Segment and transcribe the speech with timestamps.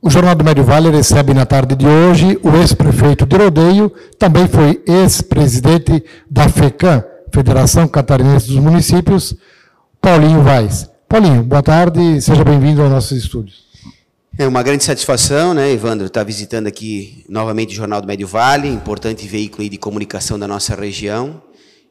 [0.00, 4.46] O Jornal do Médio Vale recebe na tarde de hoje o ex-prefeito de Rodeio, também
[4.46, 7.02] foi ex-presidente da FECAM,
[7.34, 9.34] Federação Catarinense dos Municípios,
[10.00, 10.88] Paulinho Vaz.
[11.08, 13.64] Paulinho, boa tarde, seja bem-vindo aos nossos estúdios.
[14.38, 18.68] É uma grande satisfação, né, Evandro, estar visitando aqui novamente o Jornal do Médio Vale,
[18.68, 21.42] importante veículo de comunicação da nossa região,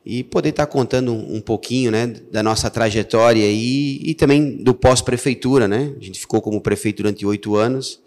[0.10, 5.68] e poder estar contando um, pouquinho né, da nossa trajetória e, e também do pós-prefeitura.
[5.68, 5.92] Né?
[6.00, 8.00] A gente ficou como prefeito durante oito anos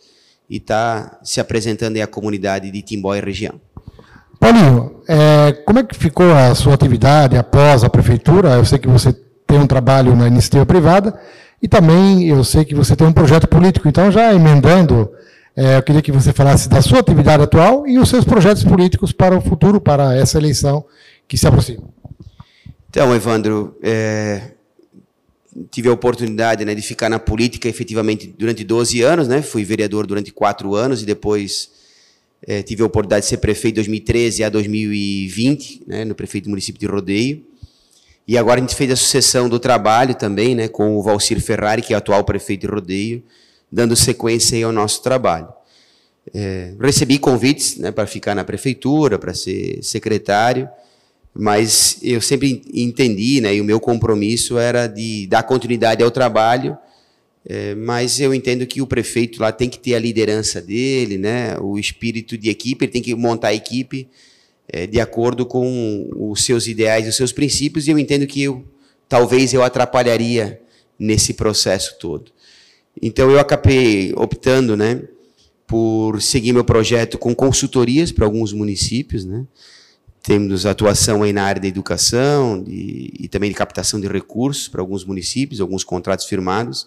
[0.48, 3.60] e está se apresentando aí à comunidade de Timbó e região.
[4.38, 8.54] Paulinho, é, como é que ficou a sua atividade após a prefeitura?
[8.54, 9.12] Eu sei que você
[9.46, 11.20] tem um trabalho na iniciativa privada
[11.62, 13.86] e também eu sei que você tem um projeto político.
[13.86, 15.12] Então, já emendando,
[15.54, 19.12] é, eu queria que você falasse da sua atividade atual e os seus projetos políticos
[19.12, 20.82] para o futuro, para essa eleição
[21.30, 21.88] que se aproxima.
[22.88, 24.50] Então, Evandro, é,
[25.70, 29.40] tive a oportunidade né, de ficar na política efetivamente durante 12 anos, né?
[29.40, 31.70] Fui vereador durante quatro anos e depois
[32.44, 36.50] é, tive a oportunidade de ser prefeito de 2013 a 2020, né, no prefeito do
[36.50, 37.44] município de Rodeio.
[38.26, 41.80] E agora a gente fez a sucessão do trabalho também, né, com o Valcir Ferrari,
[41.80, 43.22] que é atual prefeito de Rodeio,
[43.70, 45.46] dando sequência ao nosso trabalho.
[46.34, 50.68] É, recebi convites né, para ficar na prefeitura, para ser secretário,
[51.34, 56.76] mas eu sempre entendi, né, e o meu compromisso era de dar continuidade ao trabalho,
[57.46, 61.56] é, mas eu entendo que o prefeito lá tem que ter a liderança dele, né,
[61.58, 64.08] o espírito de equipe, ele tem que montar a equipe
[64.68, 68.64] é, de acordo com os seus ideais, os seus princípios, e eu entendo que eu,
[69.08, 70.60] talvez eu atrapalharia
[70.98, 72.30] nesse processo todo.
[73.00, 75.02] Então eu acabei optando, né,
[75.66, 79.46] por seguir meu projeto com consultorias para alguns municípios, né,
[80.22, 84.80] temos atuação aí na área da educação de, e também de captação de recursos para
[84.80, 86.86] alguns municípios, alguns contratos firmados.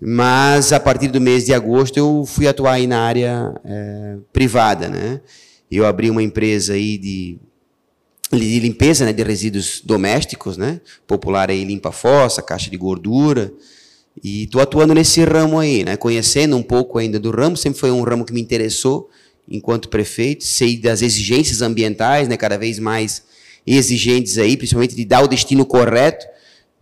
[0.00, 4.88] Mas a partir do mês de agosto eu fui atuar aí na área é, privada,
[4.88, 5.20] né?
[5.70, 7.38] Eu abri uma empresa aí de,
[8.32, 10.80] de limpeza, né, de resíduos domésticos, né?
[11.06, 13.52] Popular aí limpa fossa, caixa de gordura.
[14.22, 15.96] E estou atuando nesse ramo aí, né?
[15.96, 19.08] Conhecendo um pouco ainda do ramo, sempre foi um ramo que me interessou
[19.50, 23.22] enquanto prefeito, sei das exigências ambientais, né, cada vez mais
[23.66, 26.26] exigentes aí, principalmente de dar o destino correto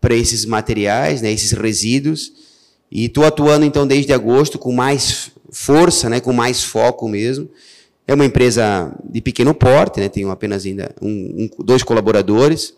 [0.01, 2.33] para esses materiais, né, esses resíduos.
[2.91, 7.49] E estou atuando então desde agosto com mais força, né, com mais foco mesmo.
[8.07, 12.75] É uma empresa de pequeno porte, né, tenho apenas ainda um, um, dois colaboradores,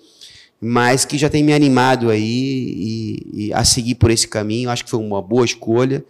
[0.60, 4.70] mas que já tem me animado aí e, e a seguir por esse caminho.
[4.70, 6.04] Acho que foi uma boa escolha.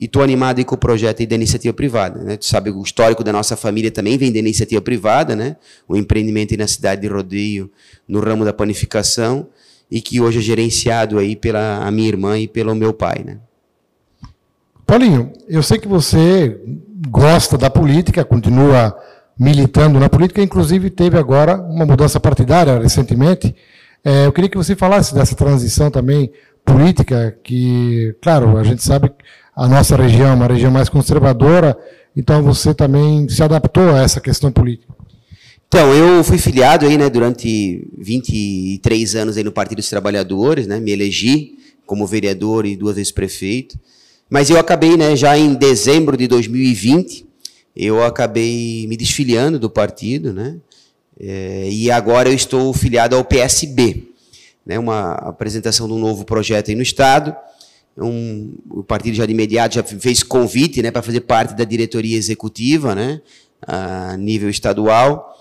[0.00, 2.22] E estou animado com o projeto da iniciativa privada.
[2.22, 2.36] Né?
[2.36, 5.56] Tu sabe, o histórico da nossa família também vem da iniciativa privada, né?
[5.88, 7.70] o empreendimento na cidade de Rodeio,
[8.06, 9.48] no ramo da panificação,
[9.90, 13.24] e que hoje é gerenciado aí pela a minha irmã e pelo meu pai.
[13.24, 13.38] Né?
[14.86, 16.60] Paulinho, eu sei que você
[17.08, 18.96] gosta da política, continua
[19.38, 23.54] militando na política, inclusive teve agora uma mudança partidária recentemente.
[24.04, 26.30] É, eu queria que você falasse dessa transição também
[26.64, 29.10] política, que, claro, a gente sabe
[29.58, 31.76] a nossa região, uma região mais conservadora,
[32.16, 34.94] então você também se adaptou a essa questão política.
[35.66, 40.78] Então, eu fui filiado aí, né, durante 23 anos aí no Partido dos Trabalhadores, né,
[40.78, 43.76] me elegi como vereador e duas vezes prefeito,
[44.30, 47.26] mas eu acabei, né, já em dezembro de 2020,
[47.74, 50.56] eu acabei me desfiliando do partido, né,
[51.18, 54.04] é, e agora eu estou filiado ao PSB,
[54.64, 57.34] né, uma apresentação de um novo projeto aí no Estado,
[58.00, 62.16] um, o partido já de imediato já fez convite né, para fazer parte da diretoria
[62.16, 63.20] executiva né,
[63.66, 65.34] a nível estadual.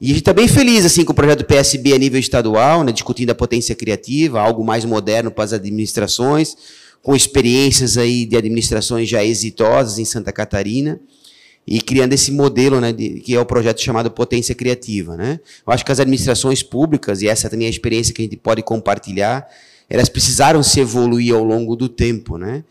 [0.00, 2.84] E a gente está bem feliz assim, com o projeto do PSB a nível estadual,
[2.84, 6.56] né, discutindo a potência criativa, algo mais moderno para as administrações,
[7.02, 11.00] com experiências aí de administrações já exitosas em Santa Catarina
[11.66, 15.40] e criando esse modelo, né, de, que é o projeto chamado Potência Criativa, né?
[15.66, 18.36] Eu acho que as administrações públicas e essa também é a experiência que a gente
[18.36, 19.46] pode compartilhar,
[19.88, 22.64] elas precisaram se evoluir ao longo do tempo, né?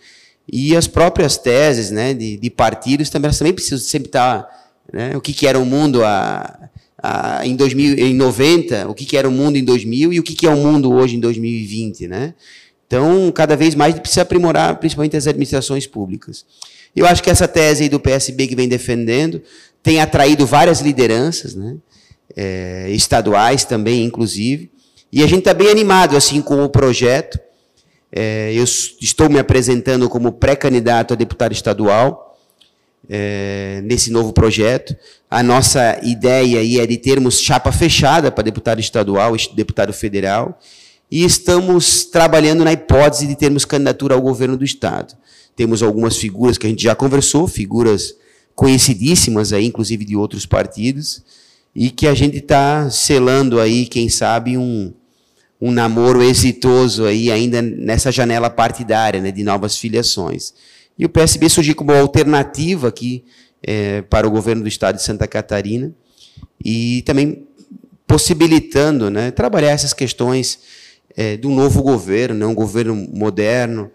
[0.51, 4.45] E as próprias teses, né, de, de partidos também elas também precisam sempre estar,
[4.91, 6.69] né, o que, que era o mundo a,
[7.01, 10.23] a, em 2000, em 90, o que, que era o mundo em 2000 e o
[10.23, 12.33] que, que é o mundo hoje em 2020, né?
[12.85, 16.45] Então, cada vez mais precisa aprimorar, principalmente as administrações públicas.
[16.95, 19.41] Eu acho que essa tese do PSB que vem defendendo
[19.81, 21.75] tem atraído várias lideranças, né?
[22.35, 24.71] É, estaduais também, inclusive,
[25.15, 27.39] e a gente está bem animado assim com o projeto.
[28.11, 32.35] É, eu estou me apresentando como pré-candidato a deputado estadual
[33.07, 34.95] é, nesse novo projeto.
[35.29, 40.59] A nossa ideia aí é de termos chapa fechada para deputado estadual e deputado federal.
[41.11, 45.15] E estamos trabalhando na hipótese de termos candidatura ao governo do Estado.
[45.55, 48.15] temos algumas figuras que a gente já conversou, figuras
[48.55, 51.23] conhecidíssimas aí, inclusive de outros partidos,
[51.75, 54.91] e que a gente está selando aí, quem sabe, um,
[55.65, 60.53] um namoro exitoso aí ainda nessa janela partidária, né, de novas filiações.
[60.99, 63.23] E o PSB surgiu como alternativa aqui
[63.65, 65.93] é, para o governo do estado de Santa Catarina
[66.63, 67.47] e também
[68.05, 70.59] possibilitando né, trabalhar essas questões
[71.15, 73.89] é, do novo governo, né, um governo moderno,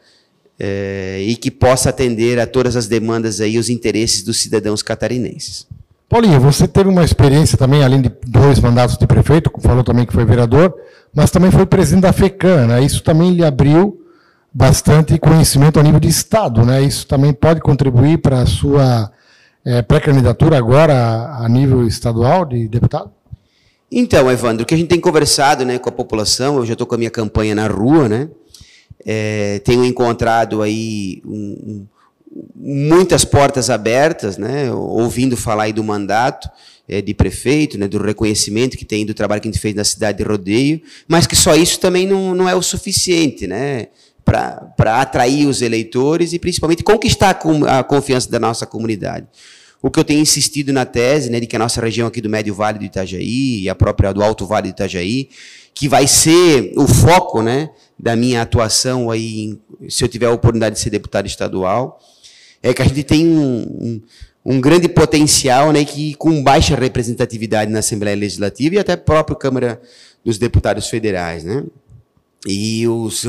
[0.59, 5.67] é, e que possa atender a todas as demandas aí, os interesses dos cidadãos catarinenses.
[6.09, 10.15] Paulinho, você teve uma experiência também, além de dois mandatos de prefeito, falou também que
[10.15, 10.75] foi vereador,
[11.15, 12.83] mas também foi presidente da FECAN, né?
[12.83, 14.01] Isso também lhe abriu
[14.53, 16.83] bastante conhecimento a nível de Estado, né?
[16.83, 19.11] Isso também pode contribuir para a sua
[19.65, 23.11] é, pré-candidatura agora a nível estadual de deputado?
[23.91, 26.87] Então, Evandro, o que a gente tem conversado né, com a população, eu já estou
[26.87, 28.29] com a minha campanha na rua, né?
[29.05, 31.87] É, tenho encontrado aí um, um,
[32.55, 34.73] muitas portas abertas, né?
[34.73, 36.49] Ouvindo falar aí do mandato
[36.89, 37.89] é, de prefeito, né?
[37.89, 41.27] Do reconhecimento que tem do trabalho que a gente fez na cidade de Rodeio, mas
[41.27, 43.89] que só isso também não, não é o suficiente, né?
[44.25, 47.39] Para atrair os eleitores e principalmente conquistar
[47.69, 49.27] a confiança da nossa comunidade
[49.81, 52.29] o que eu tenho insistido na tese, né, de que a nossa região aqui do
[52.29, 55.29] Médio Vale do Itajaí e a própria do Alto Vale do Itajaí,
[55.73, 59.59] que vai ser o foco, né, da minha atuação aí,
[59.89, 62.01] se eu tiver a oportunidade de ser deputado estadual,
[62.63, 64.03] é que a gente tem um, um,
[64.45, 69.37] um grande potencial, né, que com baixa representatividade na Assembleia Legislativa e até a própria
[69.37, 69.81] Câmara
[70.25, 71.65] dos Deputados Federais, né?
[72.47, 73.27] E os,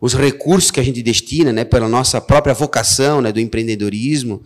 [0.00, 4.42] os recursos que a gente destina, né, pela nossa própria vocação, né, do empreendedorismo,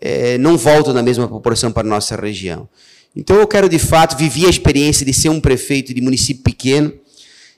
[0.00, 2.68] é, não voltam na mesma proporção para a nossa região.
[3.14, 6.92] Então eu quero, de fato, viver a experiência de ser um prefeito de município pequeno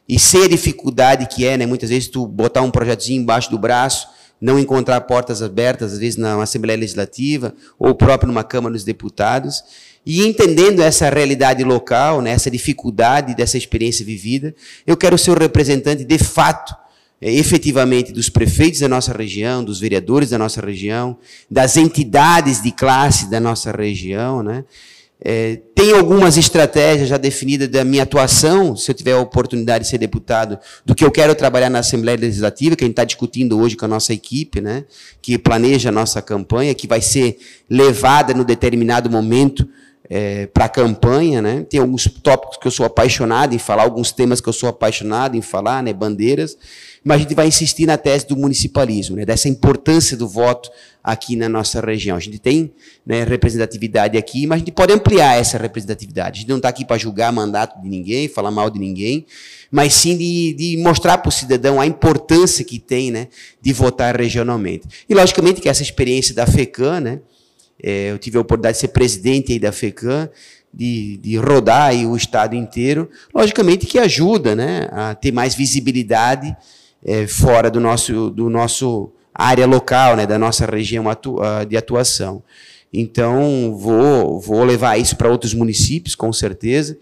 [0.08, 3.58] e ser a dificuldade que é, né, muitas vezes, tu botar um projetinho embaixo do
[3.58, 4.08] braço,
[4.40, 9.62] não encontrar portas abertas, às vezes na Assembleia Legislativa ou próprio numa Câmara dos Deputados,
[10.06, 14.54] e entendendo essa realidade local, né, essa dificuldade dessa experiência vivida,
[14.86, 16.74] eu quero ser o representante, de fato,
[17.20, 21.16] é, efetivamente dos prefeitos da nossa região, dos vereadores da nossa região,
[21.50, 24.64] das entidades de classe da nossa região, né?
[25.20, 29.90] É, tem algumas estratégias já definidas da minha atuação, se eu tiver a oportunidade de
[29.90, 33.58] ser deputado, do que eu quero trabalhar na Assembleia Legislativa, que a gente está discutindo
[33.58, 34.84] hoje com a nossa equipe, né,
[35.20, 37.38] que planeja a nossa campanha, que vai ser
[37.68, 39.68] levada no determinado momento
[40.08, 41.42] é, para a campanha.
[41.42, 41.66] Né.
[41.68, 45.36] Tem alguns tópicos que eu sou apaixonado em falar, alguns temas que eu sou apaixonado
[45.36, 46.56] em falar, né, bandeiras
[47.04, 50.70] mas a gente vai insistir na tese do municipalismo, né, dessa importância do voto
[51.02, 52.16] aqui na nossa região.
[52.16, 52.72] A gente tem
[53.06, 56.38] né, representatividade aqui, mas a gente pode ampliar essa representatividade.
[56.38, 59.24] A gente não está aqui para julgar mandato de ninguém, falar mal de ninguém,
[59.70, 63.28] mas sim de, de mostrar para o cidadão a importância que tem né,
[63.60, 64.86] de votar regionalmente.
[65.08, 67.20] E, logicamente, que essa experiência da FECAM, né,
[67.82, 70.28] é, eu tive a oportunidade de ser presidente aí da FECAM,
[70.72, 76.54] de, de rodar aí o estado inteiro, logicamente que ajuda né, a ter mais visibilidade
[77.04, 81.76] é, fora do nosso, do nosso área local, né, da nossa região atu ah, de
[81.76, 82.42] atuação.
[82.92, 86.98] Então, vou, vou levar isso para outros municípios, com certeza.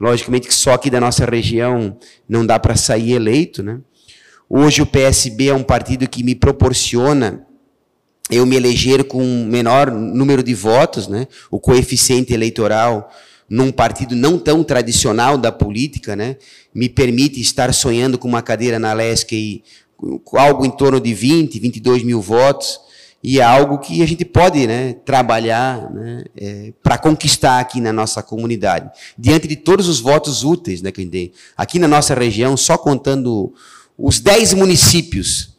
[0.00, 1.96] Logicamente que só aqui da nossa região
[2.28, 3.62] não dá para sair eleito.
[3.62, 3.80] Né?
[4.48, 7.46] Hoje o PSB é um partido que me proporciona
[8.30, 11.28] eu me eleger com menor número de votos, né?
[11.50, 13.10] o coeficiente eleitoral
[13.48, 16.36] num partido não tão tradicional da política, né,
[16.74, 19.62] me permite estar sonhando com uma cadeira na LESC e
[20.32, 22.80] algo em torno de 20, 22 mil votos,
[23.22, 27.90] e é algo que a gente pode né, trabalhar né, é, para conquistar aqui na
[27.90, 28.90] nossa comunidade.
[29.16, 31.32] Diante de todos os votos úteis né, que a gente tem.
[31.56, 33.54] Aqui na nossa região, só contando
[33.96, 35.53] os 10 municípios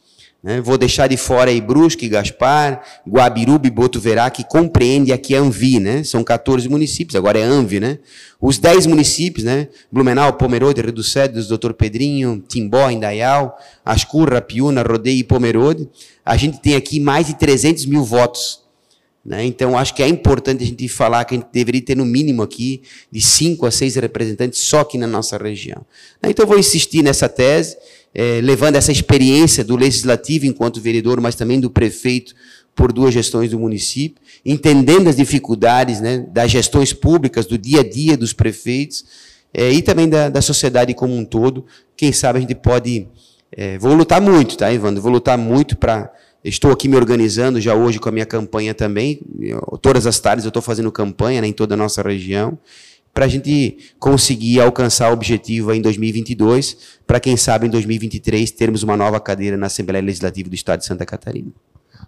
[0.45, 0.61] né?
[0.61, 5.79] Vou deixar de fora aí Brusque, Gaspar, Guabiruba e Botuverá, que compreende aqui a Anvi,
[5.79, 6.03] né?
[6.03, 7.97] São 14 municípios, agora é Anvi, né?
[8.39, 9.67] Os 10 municípios, né?
[9.91, 15.89] Blumenau, Pomerode, Rio do Cedros, Doutor Pedrinho, Timbó, Indaial, Ascurra, Piúna, Rodeio e Pomerode.
[16.23, 18.63] A gente tem aqui mais de 300 mil votos.
[19.25, 19.43] Né?
[19.45, 22.43] Então, acho que é importante a gente falar que a gente deveria ter no mínimo
[22.43, 25.83] aqui de 5 a 6 representantes só aqui na nossa região.
[26.23, 27.75] Então, vou insistir nessa tese
[28.15, 32.33] é, levando essa experiência do legislativo enquanto vereador, mas também do prefeito
[32.73, 37.83] por duas gestões do município, entendendo as dificuldades né, das gestões públicas, do dia a
[37.83, 39.03] dia dos prefeitos,
[39.53, 41.65] é, e também da, da, sociedade como um todo.
[41.95, 43.07] Quem sabe a gente pode.
[43.51, 45.01] É, vou lutar muito, tá, Evandro?
[45.01, 46.11] Vou lutar muito para.
[46.43, 49.21] Estou aqui me organizando já hoje com a minha campanha também.
[49.39, 52.57] Eu, todas as tardes eu estou fazendo campanha né, em toda a nossa região
[53.15, 58.83] para a gente conseguir alcançar o objetivo em 2022, para quem sabe em 2023 termos
[58.83, 61.47] uma nova cadeira na Assembleia Legislativa do Estado de Santa Catarina.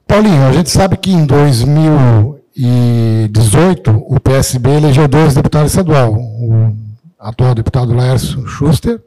[0.06, 6.76] Paulinho, a gente sabe que em 2018 o PSB elegeu dois deputados estadual, o
[7.18, 9.02] atual deputado Laércio Schuster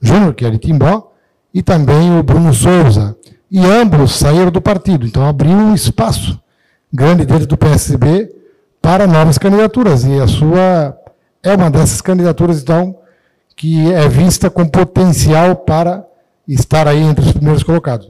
[0.00, 1.12] Júnior, que é de Timbó,
[1.52, 3.14] e também o Bruno Souza.
[3.50, 6.40] E ambos saíram do partido, então abriu um espaço
[6.90, 8.32] grande dentro do PSB
[8.80, 10.04] para novas candidaturas.
[10.04, 11.03] E a sua
[11.44, 12.98] é uma dessas candidaturas, então,
[13.54, 16.04] que é vista com potencial para
[16.48, 18.08] estar aí entre os primeiros colocados.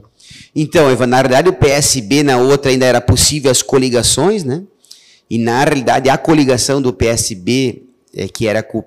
[0.55, 4.63] Então, Eva, na realidade o PSB na outra ainda era possível as coligações, né?
[5.29, 7.83] E na realidade a coligação do PSB,
[8.15, 8.85] é, que era com o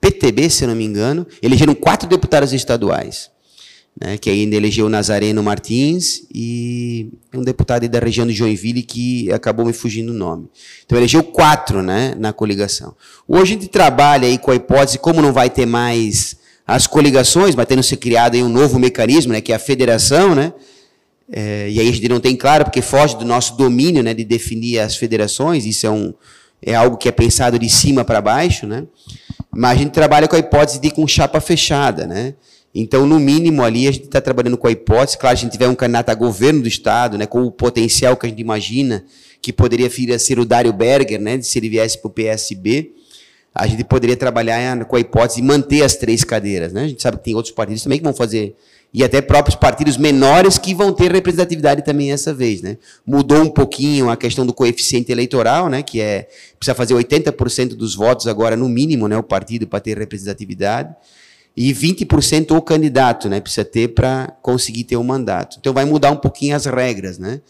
[0.00, 3.30] PTB, se não me engano, elegeram quatro deputados estaduais
[3.98, 9.64] né, que ainda elegeu Nazareno Martins e um deputado da região de Joinville que acabou
[9.64, 10.48] me fugindo o nome.
[10.84, 12.94] Então elegeu quatro né, na coligação.
[13.26, 16.36] Hoje a gente trabalha aí com a hipótese, como não vai ter mais
[16.66, 20.34] as coligações, mas tendo se criado aí um novo mecanismo, né, que é a federação,
[20.34, 20.52] né,
[21.32, 24.24] é, e aí a gente não tem claro, porque foge do nosso domínio né, de
[24.24, 26.12] definir as federações, isso é, um,
[26.60, 28.84] é algo que é pensado de cima para baixo, né,
[29.50, 32.34] mas a gente trabalha com a hipótese de ir com chapa fechada, né,
[32.78, 35.66] então, no mínimo ali, a gente está trabalhando com a hipótese, claro, a gente tiver
[35.66, 39.02] um candidato a governo do Estado, né, com o potencial que a gente imagina
[39.40, 42.92] que poderia vir a ser o Dário Berger, né, se ele viesse para o PSB,
[43.54, 46.74] a gente poderia trabalhar com a hipótese de manter as três cadeiras.
[46.74, 46.82] Né?
[46.82, 48.54] A gente sabe que tem outros partidos também que vão fazer,
[48.92, 52.60] e até próprios partidos menores que vão ter representatividade também essa vez.
[52.60, 52.76] Né?
[53.06, 56.28] Mudou um pouquinho a questão do coeficiente eleitoral, né, que é
[56.58, 60.94] precisa fazer 80% dos votos agora, no mínimo, né, o partido para ter representatividade
[61.56, 63.40] e 20% o candidato, né?
[63.40, 65.56] Precisa ter para conseguir ter o um mandato.
[65.58, 67.40] Então vai mudar um pouquinho as regras, né?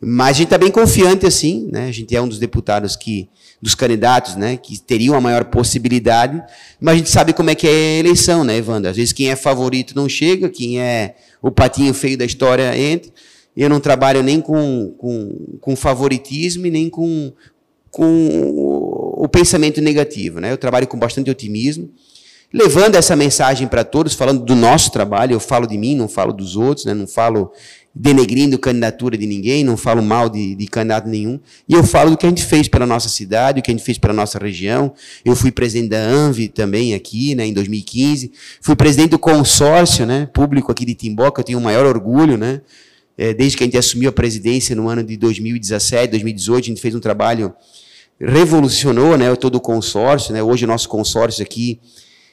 [0.00, 1.88] Mas a gente está bem confiante assim, né?
[1.88, 3.28] A gente é um dos deputados que,
[3.60, 4.56] dos candidatos, né?
[4.56, 6.40] Que teriam a maior possibilidade,
[6.80, 8.88] mas a gente sabe como é que é a eleição, né, Evandro?
[8.88, 13.10] Às vezes quem é favorito não chega, quem é o patinho feio da história entra.
[13.56, 17.32] Eu não trabalho nem com, com, com favoritismo e nem com,
[17.90, 20.52] com o pensamento negativo, né?
[20.52, 21.90] Eu trabalho com bastante otimismo
[22.52, 25.34] levando essa mensagem para todos, falando do nosso trabalho.
[25.34, 26.94] Eu falo de mim, não falo dos outros, né?
[26.94, 27.52] não falo
[27.94, 31.40] denegrindo candidatura de ninguém, não falo mal de, de, candidato nenhum.
[31.68, 33.84] E eu falo do que a gente fez pela nossa cidade, o que a gente
[33.84, 34.92] fez pela nossa região.
[35.24, 38.32] Eu fui presidente da ANVI também aqui, né, em 2015.
[38.60, 42.36] Fui presidente do consórcio né, público aqui de Timbó, que eu tenho o maior orgulho,
[42.36, 42.60] né?
[43.18, 46.80] É, desde que a gente assumiu a presidência no ano de 2017, 2018, a gente
[46.80, 47.52] fez um trabalho
[48.18, 50.42] revolucionou, né, todo o consórcio, né?
[50.42, 51.80] Hoje o nosso consórcio aqui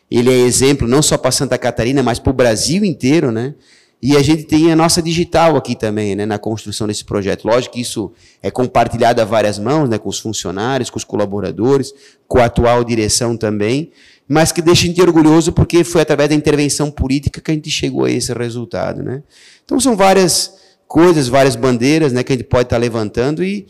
[0.09, 3.55] ele é exemplo não só para Santa Catarina, mas para o Brasil inteiro, né?
[3.99, 7.45] E a gente tem a nossa digital aqui também, né, na construção desse projeto.
[7.45, 8.11] Lógico que isso
[8.43, 11.93] é compartilhado a várias mãos, né, com os funcionários, com os colaboradores,
[12.27, 13.91] com a atual direção também,
[14.27, 17.71] mas que deixa a gente orgulhoso porque foi através da intervenção política que a gente
[17.71, 19.23] chegou a esse resultado, né?
[19.65, 20.53] Então são várias
[20.87, 23.65] coisas, várias bandeiras, né, que a gente pode estar levantando e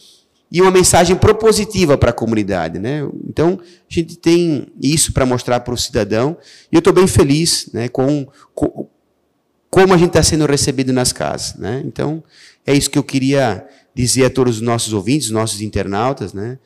[0.52, 2.80] e uma mensagem propositiva para a comunidade.
[2.80, 3.08] Né?
[3.28, 6.38] Então, a gente tem isso para mostrar para o cidadão,
[6.72, 8.88] e eu estou bem feliz né, com, com
[9.70, 11.56] como a gente está sendo recebido nas casas.
[11.56, 11.84] Né?
[11.86, 12.24] Então,
[12.66, 16.58] é isso que eu queria dizer a todos os nossos ouvintes, os nossos internautas, né?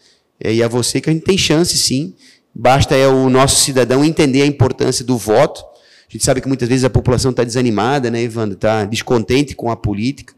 [0.44, 2.14] e a você que a gente tem chance, sim,
[2.54, 5.62] basta é o nosso cidadão entender a importância do voto.
[5.62, 8.56] A gente sabe que muitas vezes a população está desanimada, né, Evandro?
[8.56, 10.34] Está descontente com a política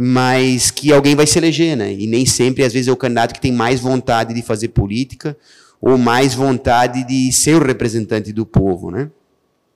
[0.00, 1.92] mas que alguém vai se eleger, né?
[1.92, 5.36] E nem sempre, às vezes, é o candidato que tem mais vontade de fazer política
[5.80, 9.10] ou mais vontade de ser o representante do povo, né?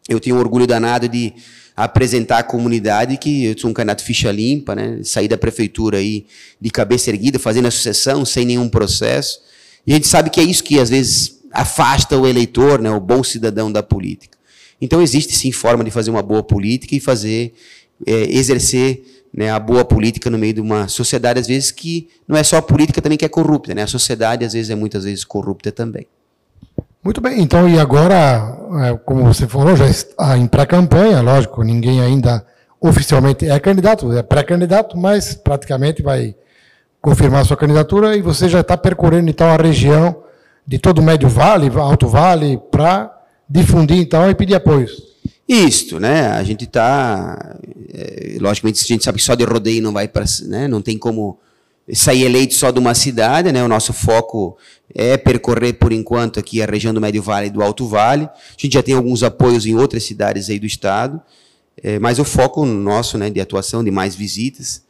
[0.08, 1.32] Eu tenho orgulho danado de
[1.74, 5.00] apresentar à comunidade que eu sou um candidato ficha limpa, né?
[5.02, 6.26] Sair da prefeitura aí
[6.60, 9.40] de cabeça erguida, fazendo a sucessão sem nenhum processo.
[9.84, 12.92] E a gente sabe que é isso que às vezes afasta o eleitor, né?
[12.92, 14.38] O bom cidadão da política.
[14.80, 17.54] Então existe sim forma de fazer uma boa política e fazer
[18.06, 22.36] é, exercer né, a boa política no meio de uma sociedade, às vezes, que não
[22.36, 23.82] é só a política também que é corrupta, né?
[23.82, 26.06] A sociedade, às vezes, é muitas vezes corrupta também.
[27.02, 32.00] Muito bem, então, e agora, é, como você falou, já está em pré-campanha, lógico, ninguém
[32.00, 32.46] ainda
[32.80, 36.34] oficialmente é candidato, é pré-candidato, mas praticamente vai
[37.00, 40.22] confirmar sua candidatura e você já está percorrendo, então, a região
[40.66, 43.10] de todo o Médio Vale, Alto Vale, para
[43.48, 45.11] difundir, então, e pedir apoios.
[45.48, 46.28] Isto, né?
[46.28, 47.56] A gente está.
[47.92, 50.24] É, logicamente, a gente sabe que só de rodeio não vai para.
[50.46, 50.68] Né?
[50.68, 51.38] Não tem como
[51.92, 53.62] sair eleito só de uma cidade, né?
[53.62, 54.56] O nosso foco
[54.94, 58.24] é percorrer, por enquanto, aqui a região do Médio Vale e do Alto Vale.
[58.24, 61.20] A gente já tem alguns apoios em outras cidades aí do estado,
[61.82, 64.82] é, mas o foco nosso, né, de atuação, de mais visitas,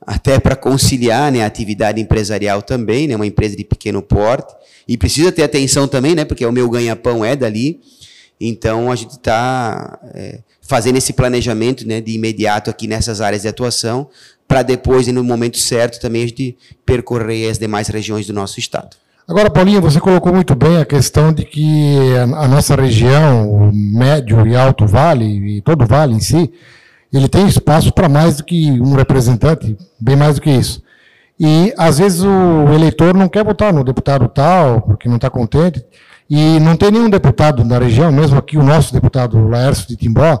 [0.00, 4.54] até para conciliar né, a atividade empresarial também, né, uma empresa de pequeno porte,
[4.88, 7.80] e precisa ter atenção também, né, porque o meu ganha-pão é dali,
[8.40, 13.48] então, a gente está é, fazendo esse planejamento né, de imediato aqui nessas áreas de
[13.48, 14.08] atuação
[14.48, 18.96] para depois, no momento certo, também a gente percorrer as demais regiões do nosso estado.
[19.28, 24.44] Agora, Paulinho, você colocou muito bem a questão de que a nossa região, o médio
[24.44, 26.50] e alto vale, e todo o vale em si,
[27.12, 30.82] ele tem espaço para mais do que um representante, bem mais do que isso.
[31.38, 35.84] E, às vezes, o eleitor não quer votar no deputado tal, porque não está contente,
[36.30, 40.40] e não tem nenhum deputado na região, mesmo aqui o nosso deputado Laércio de Timbó,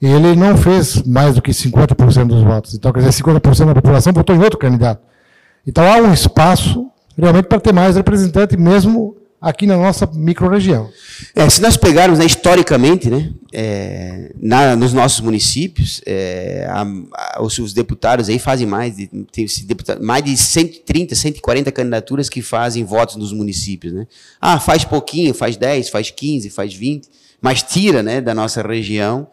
[0.00, 2.72] ele não fez mais do que 50% dos votos.
[2.74, 5.02] Então, quer dizer, 50% da população votou em outro candidato.
[5.66, 6.86] Então, há um espaço
[7.18, 10.90] realmente para ter mais representante, mesmo aqui na nossa microrregião.
[11.34, 16.82] É, se nós pegarmos né, historicamente, né, é, na, nos nossos municípios, é, a,
[17.36, 22.30] a, os, os, deputados aí fazem mais de, tem, deputado, mais de 130, 140 candidaturas
[22.30, 23.92] que fazem votos nos municípios.
[23.92, 24.06] Né?
[24.40, 27.06] Ah, faz pouquinho, faz 10, faz 15, faz 20,
[27.40, 29.28] mas tira né, da nossa região.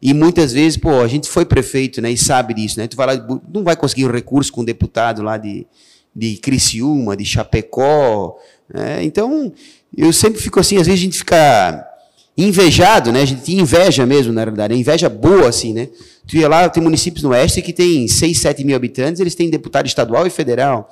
[0.00, 2.80] E muitas vezes, pô, a gente foi prefeito né, e sabe disso.
[2.80, 2.88] Né?
[2.88, 5.66] Tu vai lá, não vai conseguir um recurso com um deputado lá de,
[6.14, 8.38] de Criciúma, de Chapecó.
[8.72, 9.04] Né?
[9.04, 9.52] Então,
[9.96, 11.88] eu sempre fico assim, às vezes a gente fica
[12.36, 13.22] invejado, né?
[13.22, 15.88] A gente inveja mesmo, na realidade, é inveja boa, assim, né?
[16.26, 19.50] Tu ia lá, tem municípios no oeste que tem 6, 7 mil habitantes, eles têm
[19.50, 20.90] deputado estadual e federal.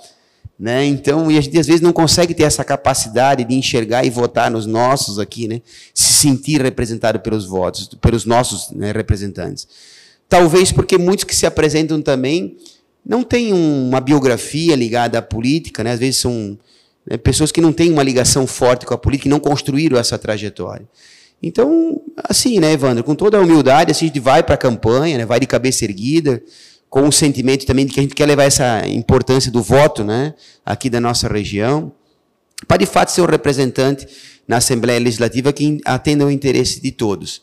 [0.58, 0.84] Né?
[0.84, 4.50] Então, e a gente às vezes não consegue ter essa capacidade de enxergar e votar
[4.50, 5.62] nos nossos aqui, né?
[5.94, 9.66] Se sentir representado pelos votos, pelos nossos né, representantes.
[10.28, 12.58] Talvez porque muitos que se apresentam também
[13.10, 15.90] não têm uma biografia ligada à política, né?
[15.90, 16.56] Às vezes são
[17.04, 20.16] né, pessoas que não têm uma ligação forte com a política e não construíram essa
[20.16, 20.88] trajetória.
[21.42, 25.18] Então, assim, né, Evandro, com toda a humildade, assim, a gente vai para a campanha,
[25.18, 26.40] né, vai de cabeça erguida,
[26.88, 30.32] com o sentimento também de que a gente quer levar essa importância do voto, né,
[30.64, 31.90] aqui da nossa região,
[32.68, 34.06] para de fato ser um representante
[34.46, 37.42] na Assembleia Legislativa que atenda o interesse de todos.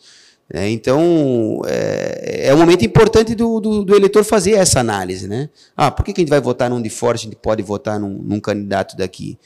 [0.53, 5.27] É, então, é, é, um momento importante do, do, do, eleitor fazer essa análise.
[5.27, 5.49] Né?
[5.75, 7.99] Ah, por que, que a gente vai votar num de fora, a gente pode votar
[7.99, 9.37] num, num candidato daqui?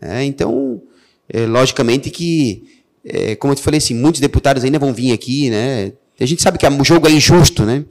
[0.00, 0.80] É, então,
[1.28, 5.50] é, logicamente que, é, como eu te falei, assim, muitos deputados ainda vão vir aqui.
[5.50, 5.92] Né?
[6.20, 7.84] A gente sabe que o jogo é injusto, né?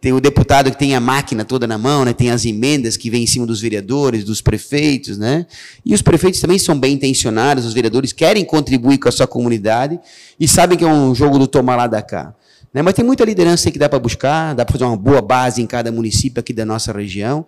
[0.00, 2.12] Tem o deputado que tem a máquina toda na mão, né?
[2.12, 5.44] tem as emendas que vêm em cima dos vereadores, dos prefeitos, né?
[5.84, 9.98] E os prefeitos também são bem intencionados, os vereadores querem contribuir com a sua comunidade
[10.38, 12.32] e sabem que é um jogo do tomar lá da cá.
[12.72, 12.82] Né?
[12.82, 15.66] Mas tem muita liderança que dá para buscar, dá para fazer uma boa base em
[15.66, 17.44] cada município aqui da nossa região.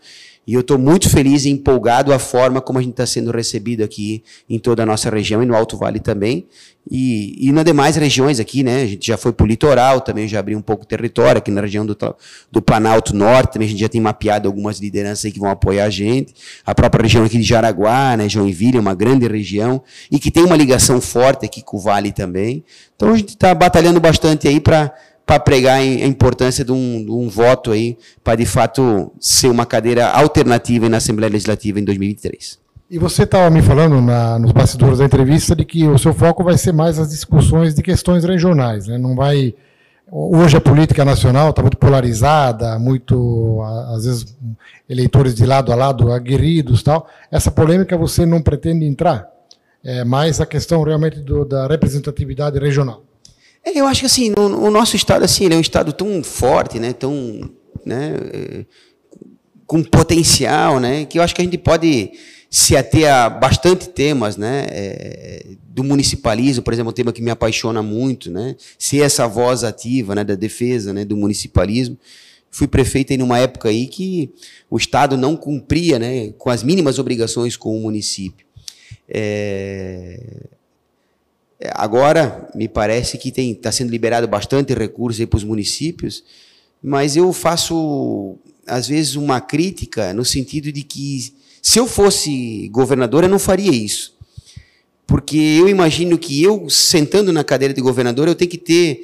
[0.50, 3.84] E eu estou muito feliz e empolgado a forma como a gente está sendo recebido
[3.84, 6.44] aqui em toda a nossa região e no Alto Vale também.
[6.90, 8.82] E, e nas demais regiões aqui, né?
[8.82, 11.52] A gente já foi para o litoral, também já abriu um pouco o território, aqui
[11.52, 11.96] na região do,
[12.50, 15.84] do Planalto Norte, também a gente já tem mapeado algumas lideranças aí que vão apoiar
[15.84, 16.34] a gente.
[16.66, 18.28] A própria região aqui de Jaraguá, né?
[18.28, 22.10] Joinville, é uma grande região, e que tem uma ligação forte aqui com o Vale
[22.10, 22.64] também.
[22.96, 24.92] Então a gente está batalhando bastante aí para
[25.30, 29.64] para pregar a importância de um, de um voto aí, para de fato ser uma
[29.64, 32.58] cadeira alternativa na Assembleia Legislativa em 2023.
[32.90, 36.42] E você estava me falando na, nos bastidores da entrevista de que o seu foco
[36.42, 38.98] vai ser mais as discussões de questões regionais, né?
[38.98, 39.54] Não vai
[40.10, 43.62] hoje a política nacional está muito polarizada, muito
[43.94, 44.36] às vezes
[44.88, 47.08] eleitores de lado a lado aguerridos, tal.
[47.30, 49.28] Essa polêmica você não pretende entrar?
[49.84, 53.04] É mais a questão realmente do, da representatividade regional.
[53.64, 56.78] É, eu acho que assim, no, o nosso estado assim, é um estado tão forte,
[56.78, 57.50] né, tão,
[57.84, 58.64] né, é,
[59.66, 62.12] com potencial, né, que eu acho que a gente pode
[62.48, 67.30] se ater a bastante temas, né, é, do municipalismo, por exemplo, um tema que me
[67.30, 71.96] apaixona muito, né, ser essa voz ativa, né, da defesa, né, do municipalismo.
[72.50, 74.32] Fui prefeito em uma época aí que
[74.68, 78.44] o estado não cumpria, né, com as mínimas obrigações com o município.
[79.08, 80.48] É,
[81.74, 86.24] agora, me parece que está sendo liberado bastante recurso para os municípios,
[86.82, 93.24] mas eu faço, às vezes, uma crítica no sentido de que, se eu fosse governador,
[93.24, 94.14] eu não faria isso.
[95.06, 99.02] Porque eu imagino que eu, sentando na cadeira de governador, eu tenho que ter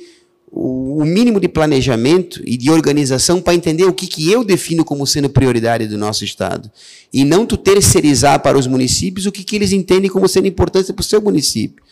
[0.50, 5.06] o mínimo de planejamento e de organização para entender o que, que eu defino como
[5.06, 6.70] sendo prioridade do nosso Estado.
[7.12, 10.92] E não tu terceirizar para os municípios o que, que eles entendem como sendo importante
[10.92, 11.84] para o seu município.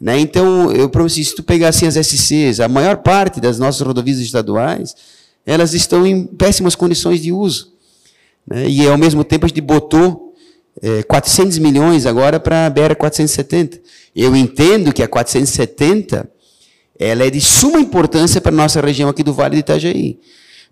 [0.00, 0.18] Né?
[0.18, 4.18] Então, eu prometi, se tu pegar assim as SCs, a maior parte das nossas rodovias
[4.18, 4.94] estaduais,
[5.46, 7.72] elas estão em péssimas condições de uso.
[8.46, 8.68] Né?
[8.68, 10.34] E, ao mesmo tempo, a gente botou
[10.82, 13.80] é, 400 milhões agora para a BR-470.
[14.14, 16.28] Eu entendo que a 470
[16.98, 20.18] ela é de suma importância para a nossa região aqui do Vale do Itajaí.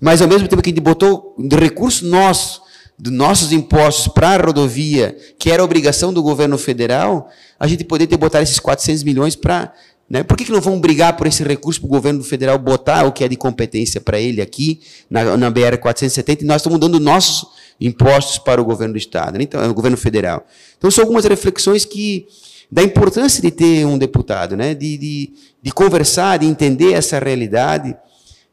[0.01, 2.63] Mas, ao mesmo tempo que a gente botou recurso nosso,
[2.98, 7.28] dos nossos impostos para a rodovia, que era obrigação do governo federal,
[7.59, 9.72] a gente poderia ter botado esses 400 milhões para
[10.09, 10.22] Né?
[10.22, 13.12] Por que, que não vão brigar por esse recurso para o governo federal botar o
[13.12, 17.48] que é de competência para ele aqui, na, na BR-470, e nós estamos dando nossos
[17.81, 19.44] impostos para o governo do Estado, né?
[19.44, 20.46] então, o governo federal.
[20.76, 22.26] Então, são algumas reflexões que
[22.70, 24.74] da importância de ter um deputado, né?
[24.74, 27.94] de, de, de conversar, de entender essa realidade.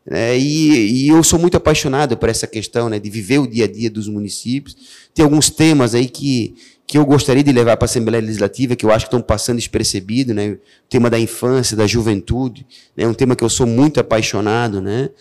[0.06, 0.38] Né?
[0.38, 3.00] E, e, eu sou muito apaixonado por essa questão né?
[3.00, 4.76] de viver o dia a dia dos municípios.
[5.14, 6.56] Tem alguns temas aí que
[6.90, 9.58] que eu gostaria de levar para a Assembleia Legislativa, que eu acho que estão passando
[9.58, 10.54] despercebido, né?
[10.54, 10.60] O
[10.90, 12.66] tema da infância, da juventude,
[12.98, 13.08] é né?
[13.08, 15.12] um tema que eu sou muito apaixonado, né?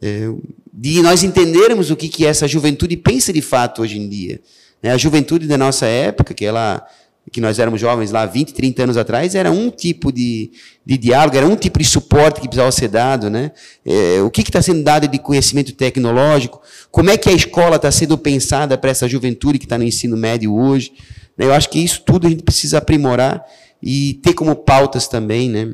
[0.00, 0.30] É,
[0.72, 4.40] de nós entendermos o que, que essa juventude pensa de fato hoje em dia.
[4.80, 4.92] Né?
[4.92, 6.86] A juventude da nossa época, que ela
[7.30, 10.50] que nós éramos jovens lá 20, 30 anos atrás, era um tipo de,
[10.84, 13.28] de diálogo, era um tipo de suporte que precisava ser dado.
[13.28, 13.52] Né?
[13.84, 16.60] É, o que está sendo dado de conhecimento tecnológico?
[16.90, 20.16] Como é que a escola está sendo pensada para essa juventude que está no ensino
[20.16, 20.92] médio hoje?
[21.36, 23.44] Eu acho que isso tudo a gente precisa aprimorar
[23.82, 25.72] e ter como pautas também, né?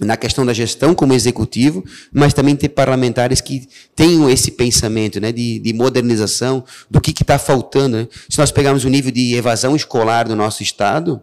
[0.00, 5.30] Na questão da gestão como executivo, mas também ter parlamentares que tenham esse pensamento né,
[5.30, 7.98] de, de modernização do que está faltando.
[7.98, 8.08] Né?
[8.28, 11.20] Se nós pegarmos o nível de evasão escolar do nosso Estado,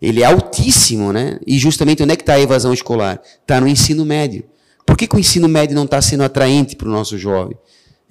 [0.00, 1.38] ele é altíssimo, né?
[1.46, 3.22] E justamente onde é que está a evasão escolar?
[3.40, 4.42] Está no ensino médio.
[4.84, 7.56] Por que, que o ensino médio não está sendo atraente para o nosso jovem?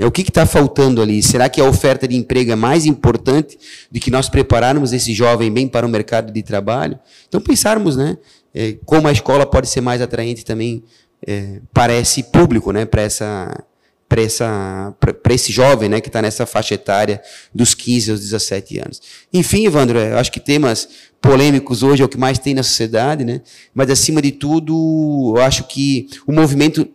[0.02, 1.22] É o que está faltando ali?
[1.22, 3.58] Será que a oferta de emprego é mais importante
[3.92, 7.00] do que nós prepararmos esse jovem bem para o mercado de trabalho?
[7.28, 8.18] Então pensarmos, né?
[8.54, 10.84] é, como a escola pode ser mais atraente também
[11.26, 13.64] é, para esse público, né, para essa
[14.08, 17.22] para essa para esse jovem, né, que está nessa faixa etária
[17.56, 19.02] dos 15 aos 17 anos.
[19.32, 20.90] Enfim, Evandro, eu acho que temas
[21.22, 23.40] polêmicos hoje é o que mais tem na sociedade, né?
[23.74, 26.86] Mas acima de tudo, eu acho que o movimento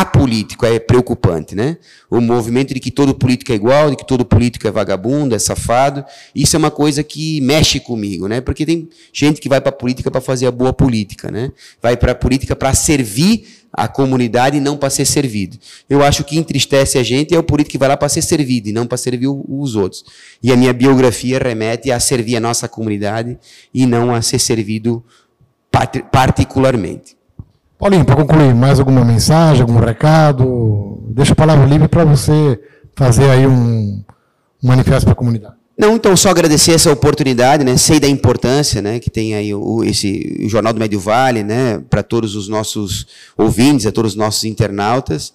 [0.00, 1.78] apolítico é preocupante, né?
[2.10, 5.38] O movimento de que todo político é igual, de que todo político é vagabundo, é
[5.38, 6.04] safado,
[6.34, 8.42] isso é uma coisa que mexe comigo, né?
[8.42, 11.50] Porque tem gente que vai para a política para fazer a boa política, né?
[11.80, 15.56] Vai para a política para servir a comunidade e não para ser servido.
[15.88, 18.68] Eu acho que entristece a gente é o político que vai lá para ser servido
[18.68, 20.04] e não para servir os outros.
[20.42, 23.38] E a minha biografia remete a servir a nossa comunidade
[23.72, 25.02] e não a ser servido
[26.12, 27.15] particularmente.
[27.78, 31.02] Paulinho, para concluir, mais alguma mensagem, algum recado?
[31.10, 32.58] Deixa a palavra livre para você
[32.94, 34.02] fazer aí um,
[34.62, 35.56] um manifesto para a comunidade.
[35.78, 37.76] Não, então só agradecer essa oportunidade, né?
[37.76, 41.82] Sei da importância, né, que tem aí o, esse o Jornal do Médio Vale, né,
[41.90, 45.34] para todos os nossos ouvintes, a todos os nossos internautas,